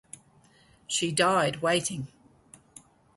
[0.87, 2.07] She died waiting.